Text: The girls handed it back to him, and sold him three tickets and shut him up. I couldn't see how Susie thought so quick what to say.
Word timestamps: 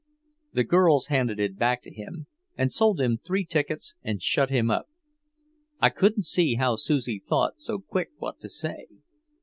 The 0.53 0.63
girls 0.63 1.09
handed 1.13 1.39
it 1.39 1.59
back 1.59 1.83
to 1.83 1.93
him, 1.93 2.25
and 2.57 2.71
sold 2.71 2.99
him 2.99 3.17
three 3.17 3.45
tickets 3.45 3.93
and 4.01 4.19
shut 4.19 4.49
him 4.49 4.71
up. 4.71 4.87
I 5.79 5.89
couldn't 5.91 6.25
see 6.25 6.55
how 6.55 6.75
Susie 6.77 7.19
thought 7.19 7.61
so 7.61 7.77
quick 7.77 8.09
what 8.17 8.39
to 8.39 8.49
say. 8.49 8.87